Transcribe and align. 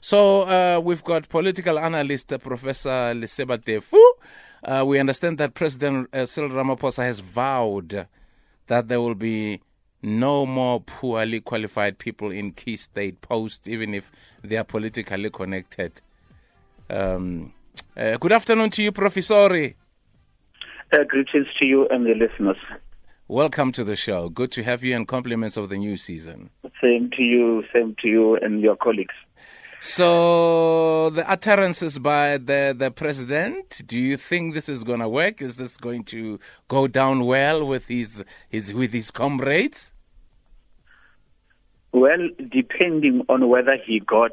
So 0.00 0.42
uh, 0.42 0.80
we've 0.80 1.04
got 1.04 1.28
political 1.28 1.78
analyst 1.78 2.32
uh, 2.32 2.38
Professor 2.38 3.14
Leseba 3.14 3.58
Tefu. 3.58 4.00
Uh, 4.64 4.84
we 4.84 4.98
understand 4.98 5.38
that 5.38 5.54
President 5.54 6.08
uh, 6.14 6.24
Cyril 6.26 6.50
Ramaphosa 6.50 7.02
has 7.02 7.20
vowed 7.20 8.06
that 8.68 8.88
there 8.88 9.00
will 9.00 9.16
be 9.16 9.60
no 10.02 10.46
more 10.46 10.80
poorly 10.80 11.40
qualified 11.40 11.98
people 11.98 12.30
in 12.30 12.52
key 12.52 12.76
state 12.76 13.20
posts, 13.20 13.68
even 13.68 13.94
if 13.94 14.10
they 14.42 14.56
are 14.56 14.64
politically 14.64 15.30
connected. 15.30 16.00
Um, 16.90 17.52
uh, 17.96 18.16
good 18.16 18.32
afternoon 18.32 18.70
to 18.70 18.82
you, 18.82 18.92
Professor. 18.92 19.74
Uh, 20.92 21.04
greetings 21.08 21.46
to 21.60 21.66
you 21.66 21.88
and 21.88 22.04
the 22.04 22.14
listeners. 22.14 22.56
Welcome 23.28 23.72
to 23.72 23.84
the 23.84 23.96
show. 23.96 24.28
Good 24.28 24.52
to 24.52 24.62
have 24.62 24.84
you 24.84 24.94
and 24.94 25.08
compliments 25.08 25.56
of 25.56 25.70
the 25.70 25.78
new 25.78 25.96
season. 25.96 26.50
Same 26.82 27.10
to 27.16 27.22
you, 27.22 27.64
same 27.72 27.96
to 28.02 28.08
you 28.08 28.36
and 28.36 28.60
your 28.60 28.76
colleagues. 28.76 29.14
So 29.84 31.10
the 31.10 31.28
utterances 31.28 31.98
by 31.98 32.38
the 32.38 32.74
the 32.76 32.92
president, 32.92 33.82
do 33.84 33.98
you 33.98 34.16
think 34.16 34.54
this 34.54 34.68
is 34.68 34.84
going 34.84 35.00
to 35.00 35.08
work? 35.08 35.42
Is 35.42 35.56
this 35.56 35.76
going 35.76 36.04
to 36.04 36.38
go 36.68 36.86
down 36.86 37.24
well 37.24 37.66
with 37.66 37.88
his 37.88 38.24
his 38.48 38.72
with 38.72 38.92
his 38.92 39.10
comrades? 39.10 39.92
Well, 41.90 42.28
depending 42.50 43.24
on 43.28 43.48
whether 43.48 43.76
he 43.84 43.98
got 44.00 44.32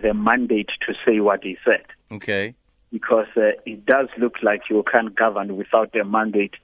the 0.00 0.12
mandate 0.12 0.68
to 0.86 0.94
say 1.06 1.20
what 1.20 1.42
he 1.42 1.56
said. 1.64 1.84
Okay. 2.10 2.54
Because 2.92 3.26
uh, 3.36 3.52
it 3.64 3.86
does 3.86 4.08
look 4.18 4.36
like 4.42 4.62
you 4.68 4.84
can't 4.90 5.14
govern 5.14 5.56
without 5.56 5.94
a 5.96 6.04
mandate. 6.04 6.54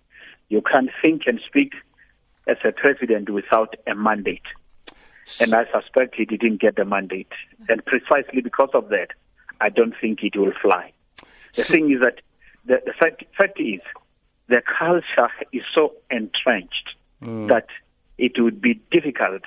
You 0.50 0.62
can't 0.62 0.90
think 1.00 1.22
and 1.26 1.40
speak 1.46 1.72
as 2.46 2.58
a 2.64 2.72
president 2.72 3.30
without 3.30 3.74
a 3.86 3.94
mandate. 3.94 4.42
And 5.40 5.54
I 5.54 5.64
suspect 5.72 6.14
he 6.16 6.24
didn't 6.24 6.60
get 6.60 6.76
the 6.76 6.84
mandate. 6.84 7.32
And 7.68 7.84
precisely 7.84 8.40
because 8.40 8.70
of 8.74 8.88
that, 8.88 9.08
I 9.60 9.68
don't 9.68 9.94
think 10.00 10.22
it 10.22 10.36
will 10.36 10.52
fly. 10.60 10.92
The 11.54 11.62
So- 11.64 11.74
thing 11.74 11.90
is 11.92 12.00
that 12.00 12.20
the, 12.64 12.80
the 12.84 12.92
fact, 12.92 13.24
fact 13.36 13.60
is 13.60 13.80
the 14.48 14.62
culture 14.78 15.28
is 15.52 15.62
so 15.74 15.94
entrenched 16.10 16.90
that 17.20 17.66
it 18.16 18.32
would 18.38 18.60
be 18.60 18.80
difficult 18.92 19.42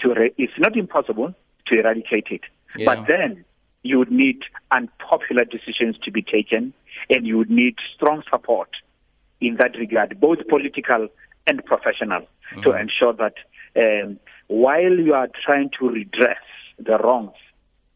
to, 0.00 0.14
re- 0.14 0.34
it's 0.36 0.52
not 0.58 0.76
impossible 0.76 1.34
to 1.66 1.78
eradicate 1.80 2.26
it. 2.30 2.42
Yeah. 2.76 2.84
But 2.94 3.06
then 3.08 3.44
you 3.82 3.98
would 3.98 4.10
need 4.12 4.42
unpopular 4.70 5.44
decisions 5.46 5.96
to 6.04 6.10
be 6.10 6.20
taken 6.22 6.74
and 7.08 7.26
you 7.26 7.38
would 7.38 7.50
need 7.50 7.76
strong 7.94 8.22
support 8.30 8.68
in 9.40 9.56
that 9.56 9.76
regard, 9.78 10.20
both 10.20 10.46
political 10.48 11.08
and 11.46 11.64
professional, 11.64 12.26
to 12.62 12.72
ensure 12.72 13.14
that 13.14 13.34
um, 13.76 14.18
while 14.50 14.98
you 14.98 15.14
are 15.14 15.28
trying 15.46 15.70
to 15.78 15.88
redress 15.88 16.42
the 16.76 16.98
wrongs, 16.98 17.36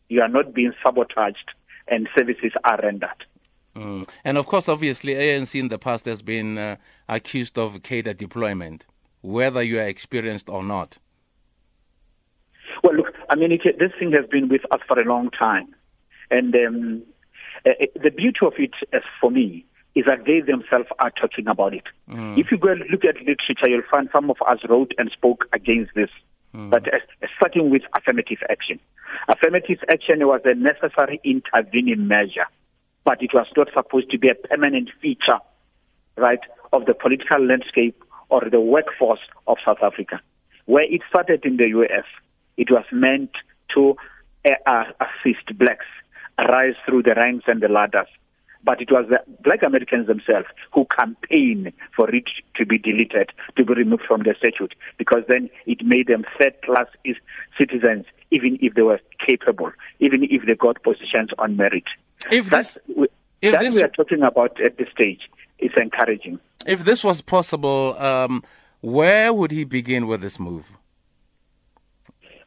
you 0.09 0.23
are 0.23 0.29
not 0.29 0.55
being 0.55 0.73
sabotaged 0.85 1.51
and 1.89 2.09
services 2.17 2.53
are 2.63 2.79
rendered. 2.81 3.25
Mm. 3.75 4.09
And 4.25 4.39
of 4.39 4.47
course, 4.47 4.69
obviously, 4.69 5.15
ANC 5.15 5.59
in 5.59 5.67
the 5.67 5.81
past 5.81 6.07
has 6.07 6.23
been 6.23 6.57
uh, 6.57 6.77
accused 7.09 7.59
of 7.59 7.83
cadre 7.83 8.15
deployment, 8.15 8.87
whether 9.21 9.65
you 9.65 9.81
are 9.81 9.89
experienced 9.89 10.49
or 10.49 10.63
not. 10.63 10.99
Well, 12.85 12.95
look, 12.95 13.13
I 13.29 13.35
mean, 13.35 13.51
it, 13.51 13.63
this 13.81 13.91
thing 13.99 14.13
has 14.13 14.27
been 14.31 14.49
with 14.49 14.63
us 14.71 14.81
for 14.87 15.01
a 15.01 15.05
long 15.05 15.31
time. 15.31 15.75
And 16.31 16.55
um, 16.55 17.03
uh, 17.67 17.71
uh, 17.71 17.87
the 18.01 18.11
beauty 18.11 18.39
of 18.43 18.53
it, 18.59 18.75
uh, 18.93 19.01
for 19.21 19.33
me, 19.33 19.67
is 19.97 20.05
that 20.07 20.25
they 20.25 20.41
themselves 20.41 20.89
are 21.01 21.11
talking 21.11 21.49
about 21.49 21.75
it. 21.75 21.85
If 22.09 22.53
you 22.53 22.59
go 22.59 22.69
and 22.69 22.83
look 22.91 23.05
at 23.05 23.17
literature, 23.17 23.69
you'll 23.69 23.83
find 23.91 24.09
some 24.13 24.31
of 24.31 24.37
us 24.47 24.59
wrote 24.69 24.93
and 24.99 25.11
spoke 25.11 25.47
against 25.53 25.95
this. 25.95 26.11
But 26.71 26.87
uh, 26.87 26.99
starting 27.37 27.71
with 27.71 27.83
affirmative 27.95 28.39
action. 28.49 28.79
Affirmative 29.29 29.79
action 29.89 30.27
was 30.27 30.41
a 30.45 30.55
necessary 30.55 31.21
intervening 31.25 32.07
measure, 32.07 32.47
but 33.05 33.23
it 33.23 33.35
was 33.35 33.47
not 33.57 33.69
supposed 33.75 34.11
to 34.11 34.19
be 34.19 34.29
a 34.29 34.35
permanent 34.35 34.91
feature, 35.01 35.39
right, 36.17 36.41
of 36.73 36.87
the 36.87 36.95
political 36.95 37.45
landscape 37.45 38.03
or 38.29 38.43
the 38.51 38.61
workforce 38.61 39.21
of 39.47 39.59
South 39.65 39.83
Africa. 39.83 40.21
Where 40.67 40.85
it 40.85 41.03
started 41.09 41.45
in 41.45 41.57
the 41.57 41.69
US, 41.69 42.05
it 42.57 42.71
was 42.71 42.85
meant 42.93 43.31
to 43.75 43.97
uh, 44.45 44.85
assist 45.01 45.59
blacks 45.59 45.87
rise 46.39 46.75
through 46.85 47.03
the 47.03 47.15
ranks 47.15 47.45
and 47.47 47.63
the 47.63 47.69
ladders. 47.69 48.09
But 48.65 48.81
it 48.81 48.91
was 48.91 49.07
the 49.11 49.19
black 49.43 49.63
Americans 49.63 50.07
themselves 50.07 50.47
who 50.73 50.87
campaigned 50.97 51.73
for 51.95 52.09
it 52.15 52.25
to 52.57 52.65
be 52.65 52.79
deleted, 52.79 53.31
to 53.57 53.65
be 53.65 53.75
removed 53.75 54.05
from 54.09 54.23
the 54.23 54.35
statute, 54.39 54.75
because 54.97 55.23
then 55.29 55.51
it 55.67 55.85
made 55.85 56.07
them 56.07 56.25
third 56.39 56.55
class 56.65 56.87
citizens, 57.59 58.07
even 58.31 58.59
if 58.63 58.75
they 58.75 58.83
were 58.83 59.01
capable, 59.25 59.71
even 60.01 60.25
if 60.25 60.47
they 60.47 60.55
got 60.55 60.83
positions 60.83 61.31
on 61.39 61.57
merit. 61.57 61.85
If 62.31 62.49
That, 62.51 62.59
this, 62.59 62.79
we, 62.97 63.07
if 63.43 63.53
that 63.53 63.61
this- 63.61 63.75
we 63.75 63.83
are 63.83 63.89
talking 63.89 64.23
about 64.23 64.59
at 64.61 64.79
this 64.79 64.89
stage 64.91 65.21
is 65.59 65.73
encouraging. 65.77 66.39
if 66.67 66.85
this 66.85 67.05
was 67.05 67.21
possible, 67.21 67.95
um, 67.99 68.43
where 68.81 69.33
would 69.33 69.51
he 69.51 69.65
begin 69.65 70.07
with 70.07 70.23
this 70.23 70.41
move? 70.41 70.73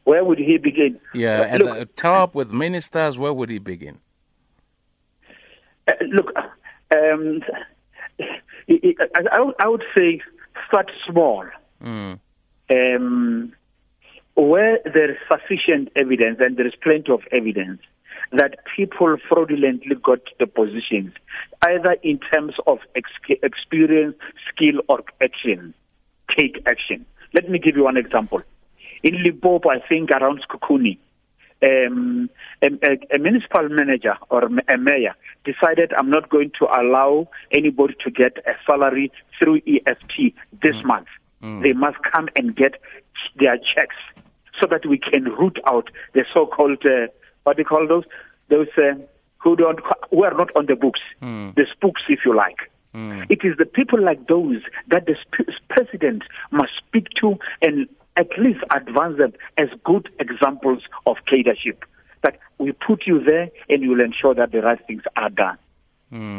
Where 0.04 0.24
would 0.24 0.38
he 0.38 0.56
begin? 0.58 0.98
Yeah, 1.14 1.40
Uh, 1.40 1.44
at 1.44 1.60
look, 1.60 1.78
the 1.78 1.84
top 1.86 2.34
with 2.34 2.50
ministers, 2.50 3.18
where 3.18 3.32
would 3.32 3.50
he 3.50 3.58
begin? 3.58 3.98
Uh, 5.88 5.92
look, 6.12 6.32
um, 6.92 7.40
I, 8.20 8.94
I, 9.14 9.22
I 9.32 9.40
would- 9.40 9.54
I 9.58 9.68
would 9.68 9.84
say 9.94 10.20
start 10.66 10.90
small. 11.06 11.44
Mm. 11.82 12.18
Um, 12.70 13.52
where 14.34 14.78
there 14.84 15.10
is 15.10 15.16
sufficient 15.26 15.88
evidence, 15.96 16.38
and 16.40 16.56
there 16.56 16.66
is 16.66 16.74
plenty 16.82 17.10
of 17.10 17.22
evidence, 17.32 17.80
that 18.32 18.56
people 18.76 19.16
fraudulently 19.28 19.96
got 19.96 20.20
the 20.38 20.46
positions, 20.46 21.12
either 21.66 21.96
in 22.02 22.18
terms 22.32 22.54
of 22.66 22.78
ex- 22.94 23.40
experience, 23.42 24.16
skill, 24.52 24.80
or 24.88 25.02
action, 25.20 25.72
take 26.36 26.62
action. 26.66 27.06
Let 27.32 27.48
me 27.48 27.58
give 27.58 27.76
you 27.76 27.84
one 27.84 27.96
example. 27.96 28.42
In 29.02 29.22
Limpopo, 29.22 29.70
I 29.70 29.80
think 29.88 30.10
around 30.10 30.42
Sekhukhune, 30.46 30.98
um, 31.62 32.30
a, 32.62 32.66
a, 32.66 33.16
a 33.16 33.18
municipal 33.18 33.68
manager 33.68 34.14
or 34.30 34.44
a 34.44 34.78
mayor 34.78 35.14
decided 35.44 35.92
I'm 35.96 36.10
not 36.10 36.28
going 36.28 36.52
to 36.58 36.66
allow 36.66 37.28
anybody 37.52 37.94
to 38.04 38.10
get 38.10 38.38
a 38.46 38.52
salary 38.66 39.10
through 39.38 39.60
EFT 39.66 40.34
this 40.62 40.76
month. 40.84 41.08
They 41.62 41.72
must 41.72 41.96
come 42.12 42.28
and 42.36 42.54
get 42.54 42.74
their 43.36 43.56
checks 43.58 43.96
so 44.60 44.66
that 44.70 44.86
we 44.86 44.98
can 44.98 45.24
root 45.24 45.58
out 45.66 45.88
the 46.14 46.24
so-called 46.34 46.84
uh, 46.84 47.06
what 47.44 47.56
do 47.56 47.62
you 47.62 47.66
call 47.66 47.86
those? 47.86 48.04
Those 48.50 48.66
uh, 48.76 48.94
who 49.38 49.56
don't 49.56 49.80
who 50.10 50.24
are 50.24 50.34
not 50.34 50.50
on 50.56 50.66
the 50.66 50.74
books, 50.76 51.00
the 51.54 51.66
spooks, 51.72 52.02
if 52.08 52.20
you 52.24 52.34
like. 52.36 52.70
It 53.30 53.40
is 53.44 53.56
the 53.56 53.66
people 53.66 54.02
like 54.02 54.26
those 54.26 54.62
that 54.88 55.06
the 55.06 55.14
president 55.68 56.24
must 56.50 56.72
speak 56.78 57.06
to 57.20 57.38
and 57.62 57.88
at 58.18 58.28
least 58.38 58.60
advance 58.74 59.16
them 59.16 59.32
as 59.56 59.68
good 59.84 60.10
examples 60.18 60.82
of 61.06 61.16
leadership. 61.32 61.84
That 62.22 62.38
we 62.58 62.72
put 62.72 63.06
you 63.06 63.22
there 63.22 63.48
and 63.68 63.82
you 63.82 63.90
will 63.90 64.00
ensure 64.00 64.34
that 64.34 64.50
the 64.52 64.60
right 64.60 64.84
things 64.86 65.02
are 65.16 65.30
done. 65.30 65.56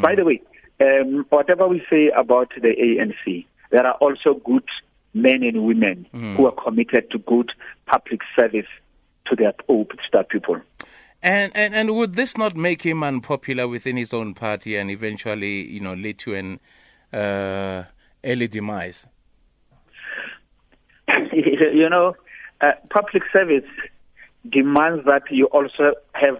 By 0.02 0.14
the 0.14 0.24
way, 0.24 0.42
um, 0.80 1.24
whatever 1.30 1.66
we 1.66 1.82
say 1.88 2.10
about 2.16 2.50
the 2.54 2.68
ANC, 2.68 3.46
there 3.70 3.86
are 3.86 3.94
also 3.94 4.34
good 4.44 4.64
men 5.14 5.42
and 5.42 5.64
women 5.64 6.06
who 6.36 6.46
are 6.46 6.52
committed 6.52 7.10
to 7.10 7.18
good 7.18 7.50
public 7.86 8.20
service 8.36 8.66
to 9.26 9.36
their, 9.36 9.52
to 9.52 9.86
their 10.12 10.24
people. 10.24 10.60
And, 11.22 11.52
and 11.54 11.74
and 11.74 11.94
would 11.96 12.14
this 12.14 12.38
not 12.38 12.56
make 12.56 12.82
him 12.82 13.02
unpopular 13.02 13.68
within 13.68 13.96
his 13.96 14.14
own 14.14 14.32
party 14.32 14.76
and 14.76 14.90
eventually, 14.90 15.66
you 15.66 15.80
know, 15.80 15.92
lead 15.92 16.18
to 16.20 16.34
an 16.34 16.60
uh, 17.12 17.84
early 18.24 18.48
demise? 18.48 19.06
you 21.74 21.88
know, 21.88 22.14
uh, 22.60 22.72
public 22.90 23.22
service 23.32 23.68
demands 24.48 25.04
that 25.06 25.22
you 25.30 25.46
also 25.46 25.92
have 26.12 26.38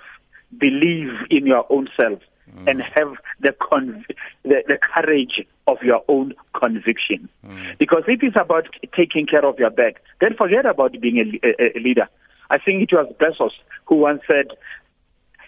believe 0.58 1.10
in 1.30 1.46
your 1.46 1.64
own 1.70 1.88
self 1.98 2.18
mm. 2.56 2.68
and 2.68 2.82
have 2.82 3.14
the, 3.40 3.50
conv- 3.50 4.04
the 4.42 4.62
the 4.66 4.78
courage 4.94 5.46
of 5.66 5.78
your 5.82 6.02
own 6.08 6.34
conviction. 6.58 7.28
Mm. 7.46 7.78
Because 7.78 8.04
if 8.08 8.22
it's 8.22 8.36
about 8.40 8.66
taking 8.96 9.26
care 9.26 9.44
of 9.44 9.58
your 9.58 9.70
back, 9.70 10.02
then 10.20 10.34
forget 10.36 10.66
about 10.66 11.00
being 11.00 11.18
a, 11.18 11.46
a, 11.46 11.78
a 11.78 11.80
leader. 11.80 12.08
I 12.50 12.58
think 12.58 12.82
it 12.82 12.92
was 12.92 13.12
Bezos 13.20 13.52
who 13.84 13.96
once 13.96 14.22
said, 14.26 14.56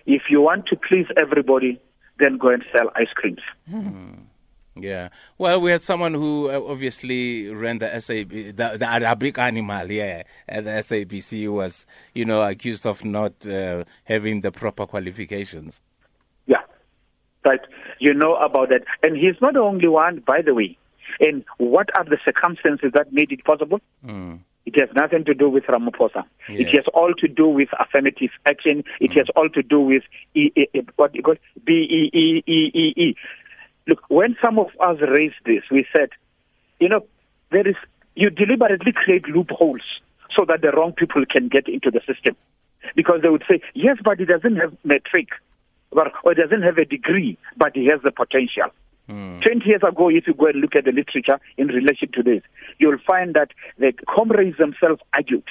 "If 0.07 0.23
you 0.31 0.41
want 0.41 0.67
to 0.67 0.77
please 0.77 1.07
everybody, 1.17 1.81
then 2.19 2.39
go 2.39 2.49
and 2.49 2.65
sell 2.75 2.91
ice 2.95 3.13
creams." 3.15 3.41
Mm. 3.71 4.19
Yeah. 4.75 5.09
Well, 5.37 5.61
we 5.61 5.71
had 5.71 5.83
someone 5.83 6.15
who 6.15 6.51
uh, 6.51 6.59
obviously 6.67 7.49
ran 7.51 7.79
the 7.79 8.01
SAB, 8.01 8.31
the, 8.31 8.77
the 8.79 8.89
Arabic 8.89 9.39
animal, 9.39 9.91
yeah, 9.93 10.23
at 10.49 10.65
the 10.65 10.71
SABC 10.71 11.49
was, 11.53 11.85
you 12.15 12.25
know, 12.25 12.41
accused 12.43 12.87
of 12.87 13.05
not 13.05 13.47
uh, 13.47 13.85
having 14.05 14.41
the 14.41 14.51
proper 14.51 14.87
qualifications. 14.87 15.83
Yeah. 16.47 16.63
But 17.45 17.67
You 17.99 18.15
know 18.15 18.35
about 18.37 18.71
that. 18.71 18.85
And 19.03 19.17
he's 19.17 19.41
not 19.43 19.55
the 19.55 19.61
only 19.61 19.89
one, 19.89 20.23
by 20.27 20.41
the 20.43 20.55
way. 20.55 20.79
And 21.21 21.45
what 21.59 21.89
are 21.97 22.05
the 22.05 22.17
circumstances 22.25 22.93
that 22.95 23.13
made 23.13 23.31
it 23.31 23.45
possible? 23.45 23.81
It 24.65 24.79
has 24.79 24.89
nothing 24.95 25.25
to 25.27 25.35
do 25.35 25.51
with 25.51 25.65
Ramaphosa. 25.65 26.25
Yes. 26.49 26.61
It 26.61 26.77
has 26.77 26.85
all 26.95 27.13
to 27.19 27.29
do 27.29 27.47
with 27.49 27.69
affirmative 27.79 28.31
action. 28.47 28.85
It 29.01 29.11
Mm. 29.11 29.17
has 29.19 29.27
all 29.37 29.49
to 29.51 29.63
do 29.63 29.81
with 29.81 30.05
e, 30.35 30.51
e, 30.57 30.67
e, 30.73 30.81
what 30.97 31.15
you 31.15 31.23
call 31.23 31.35
B 31.65 31.73
E 31.73 32.11
E 32.17 32.43
E 32.47 32.71
E 32.73 32.93
E. 32.97 33.17
Look, 33.87 34.03
when 34.09 34.37
some 34.41 34.59
of 34.59 34.69
us 34.81 34.99
raised 35.01 35.37
this, 35.45 35.63
we 35.71 35.87
said, 35.93 36.11
you 36.81 36.89
know, 36.89 37.05
there 37.51 37.67
is 37.67 37.77
you 38.15 38.31
deliberately 38.31 38.93
create 38.93 39.27
loopholes 39.29 39.83
so 40.37 40.45
that 40.47 40.63
the 40.63 40.71
wrong 40.71 40.93
people 40.93 41.25
can 41.29 41.49
get 41.49 41.69
into 41.69 41.91
the 41.91 42.01
system, 42.07 42.37
because 42.95 43.21
they 43.23 43.29
would 43.29 43.45
say, 43.49 43.61
yes, 43.75 43.97
but 44.05 44.19
he 44.19 44.25
doesn't 44.25 44.57
have 44.57 44.75
matric, 44.85 45.29
or 45.91 46.35
doesn't 46.35 46.63
have 46.63 46.79
a 46.79 46.85
degree, 46.85 47.39
but 47.57 47.75
he 47.75 47.87
has 47.87 48.01
the 48.03 48.11
potential. 48.11 48.71
Mm. 49.09 49.43
20 49.43 49.67
years 49.67 49.83
ago, 49.87 50.09
if 50.09 50.27
you 50.27 50.35
go 50.35 50.47
and 50.47 50.61
look 50.61 50.77
at 50.77 50.85
the 50.85 50.93
literature 50.93 51.39
in 51.57 51.69
relation 51.69 52.11
to 52.13 52.23
this, 52.23 52.43
you'll 52.79 52.99
find 53.07 53.35
that 53.35 53.51
the 53.79 53.93
comrades 54.09 54.59
themselves 54.59 55.03
argued 55.13 55.45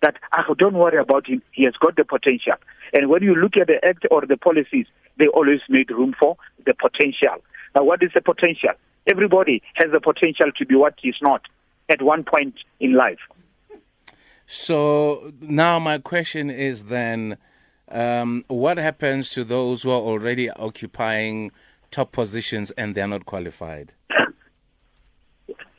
that, 0.00 0.16
ah, 0.32 0.44
don't 0.58 0.74
worry 0.74 0.98
about 0.98 1.26
him, 1.26 1.42
he 1.52 1.64
has 1.64 1.74
got 1.80 1.96
the 1.96 2.04
potential. 2.04 2.54
And 2.92 3.08
when 3.08 3.22
you 3.22 3.34
look 3.34 3.56
at 3.56 3.68
the 3.68 3.84
act 3.84 4.06
or 4.10 4.26
the 4.26 4.36
policies, 4.36 4.86
they 5.18 5.26
always 5.28 5.60
made 5.68 5.90
room 5.90 6.14
for 6.18 6.36
the 6.66 6.74
potential. 6.74 7.42
What 7.82 8.02
is 8.02 8.10
the 8.14 8.20
potential? 8.20 8.70
Everybody 9.06 9.62
has 9.74 9.90
the 9.92 10.00
potential 10.00 10.50
to 10.56 10.66
be 10.66 10.74
what 10.76 10.94
he's 11.00 11.16
not 11.20 11.42
at 11.88 12.00
one 12.00 12.24
point 12.24 12.54
in 12.80 12.94
life. 12.94 13.18
So 14.46 15.32
now 15.40 15.78
my 15.78 15.98
question 15.98 16.50
is 16.50 16.84
then, 16.84 17.36
um, 17.90 18.44
what 18.48 18.78
happens 18.78 19.30
to 19.30 19.44
those 19.44 19.82
who 19.82 19.90
are 19.90 20.00
already 20.00 20.50
occupying 20.50 21.50
top 21.90 22.12
positions 22.12 22.70
and 22.72 22.94
they're 22.94 23.08
not 23.08 23.26
qualified? 23.26 23.92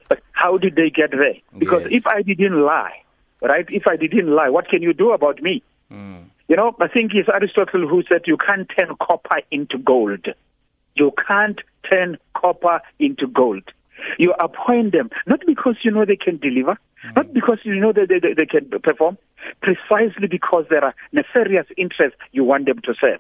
But 0.08 0.22
how 0.34 0.58
did 0.58 0.76
they 0.76 0.90
get 0.90 1.12
there? 1.12 1.36
Because 1.58 1.84
Yes. 1.84 1.92
if 1.94 2.08
I 2.08 2.22
didn't 2.22 2.62
lie, 2.62 3.02
right, 3.42 3.66
if 3.70 3.88
I 3.88 3.96
didn't 3.96 4.28
lie, 4.28 4.50
what 4.50 4.68
can 4.70 4.82
you 4.84 4.94
do 4.94 5.12
about 5.12 5.42
me? 5.42 5.64
Mm. 5.92 6.26
You 6.48 6.56
know, 6.56 6.76
I 6.80 6.88
think 6.88 7.14
it's 7.16 7.28
Aristotle 7.28 7.88
who 7.88 8.04
said 8.04 8.22
you 8.28 8.38
can't 8.38 8.70
turn 8.78 8.96
copper 9.02 9.42
into 9.50 9.80
gold. 9.80 10.28
You 10.96 11.12
can't 11.28 11.60
turn 11.90 12.18
copper 12.34 12.82
into 13.00 13.28
gold. 13.28 13.64
You 14.18 14.34
appoint 14.40 14.92
them 14.92 15.10
not 15.26 15.42
because 15.46 15.76
you 15.84 15.92
know 15.92 16.06
they 16.06 16.16
can 16.16 16.38
deliver, 16.38 16.78
mm. 17.06 17.16
not 17.16 17.34
because 17.34 17.60
you 17.64 17.76
know 17.76 17.94
that 17.94 18.08
they, 18.10 18.20
they, 18.20 18.34
they 18.34 18.46
can 18.46 18.70
perform, 18.82 19.18
precisely 19.62 20.28
because 20.30 20.66
there 20.70 20.84
are 20.84 20.96
nefarious 21.12 21.68
interests 21.78 22.18
you 22.32 22.44
want 22.44 22.66
them 22.66 22.82
to 22.84 22.94
serve. 23.00 23.20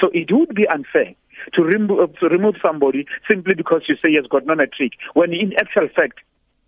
So 0.00 0.10
it 0.12 0.32
would 0.32 0.54
be 0.54 0.66
unfair 0.66 1.14
to, 1.54 1.62
remo- 1.62 2.04
uh, 2.04 2.06
to 2.20 2.28
remove 2.28 2.56
somebody 2.64 3.06
simply 3.28 3.54
because 3.54 3.82
you 3.88 3.96
say 3.96 4.10
he 4.10 4.16
has 4.16 4.26
got 4.26 4.46
no 4.46 4.54
matric, 4.54 4.92
when 5.14 5.32
in 5.32 5.52
actual 5.58 5.88
fact 5.94 6.20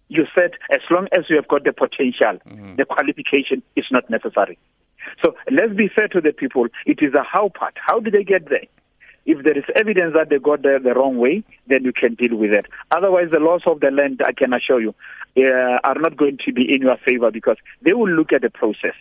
you 0.09 0.25
said 0.35 0.53
as 0.71 0.81
long 0.91 1.09
as 1.13 1.25
you 1.29 1.37
have 1.37 1.49
got 1.49 1.65
the 1.65 1.73
potential, 1.73 2.39
mm. 2.47 2.77
the 2.77 2.85
qualification 2.85 3.63
is 3.75 3.87
not 3.91 4.09
necessary. 4.11 4.59
So 5.25 5.35
let's 5.51 5.73
be 5.73 5.89
fair 5.89 6.09
to 6.09 6.21
the 6.21 6.33
people. 6.33 6.67
It 6.85 6.99
is 7.01 7.15
a 7.15 7.23
how 7.23 7.49
part. 7.49 7.75
How 7.77 8.01
did 8.01 8.13
they 8.13 8.25
get 8.25 8.49
there? 8.49 8.67
If 9.27 9.45
there 9.45 9.59
is 9.59 9.65
evidence 9.75 10.15
that 10.15 10.31
they 10.31 10.39
got 10.39 10.63
there 10.63 10.79
the 10.79 10.95
wrong 10.95 11.19
way, 11.19 11.43
then 11.67 11.85
you 11.85 11.93
can 11.93 12.15
deal 12.15 12.37
with 12.37 12.53
it. 12.53 12.67
Otherwise, 12.93 13.29
the 13.33 13.41
laws 13.41 13.63
of 13.67 13.81
the 13.81 13.91
land, 13.91 14.23
I 14.25 14.33
can 14.33 14.53
assure 14.53 14.81
you, 14.81 14.95
uh, 15.37 15.79
are 15.85 15.97
not 15.97 16.17
going 16.17 16.39
to 16.47 16.53
be 16.53 16.73
in 16.73 16.83
your 16.83 16.97
favor 17.05 17.31
because 17.31 17.57
they 17.83 17.93
will 17.93 18.09
look 18.09 18.33
at 18.33 18.43
the 18.43 18.51
process. 18.51 18.95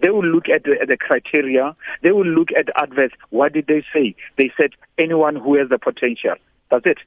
They 0.00 0.10
will 0.10 0.24
look 0.24 0.48
at 0.48 0.64
the, 0.64 0.76
at 0.80 0.88
the 0.88 0.96
criteria. 0.96 1.74
They 2.02 2.12
will 2.12 2.26
look 2.26 2.48
at 2.56 2.68
adverts. 2.76 3.14
What 3.30 3.54
did 3.54 3.66
they 3.66 3.82
say? 3.94 4.14
They 4.36 4.50
said 4.56 4.70
anyone 4.98 5.36
who 5.36 5.58
has 5.58 5.68
the 5.68 5.78
potential. 5.78 6.34
That's 6.70 6.86
it. 6.86 6.98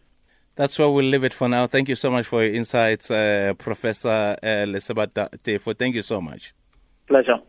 That's 0.55 0.79
where 0.79 0.89
we'll 0.89 1.05
leave 1.05 1.23
it 1.23 1.33
for 1.33 1.49
now. 1.49 1.67
Thank 1.67 1.89
you 1.89 1.95
so 1.95 2.09
much 2.09 2.25
for 2.25 2.43
your 2.43 2.53
insights, 2.53 3.11
uh, 3.11 3.53
Professor 3.57 4.37
uh, 4.41 4.57
Tefu. 5.43 5.77
Thank 5.77 5.95
you 5.95 6.01
so 6.01 6.21
much. 6.21 6.53
Pleasure. 7.07 7.39